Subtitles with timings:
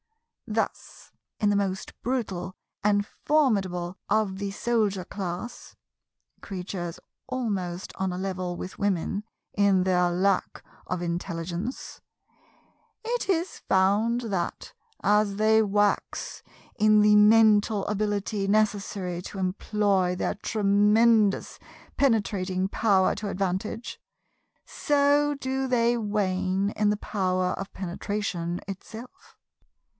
[0.47, 8.57] Thus, in the most brutal and formidable off the soldier class—creatures almost on a level
[8.57, 11.99] with women in their lack of intelligence—it
[13.29, 16.41] is found that, as they wax
[16.75, 21.59] in the mental ability necessary to employ their tremendous
[21.95, 24.01] penetrating power to advantage,
[24.65, 29.37] so do they wane in the power of penetration itself.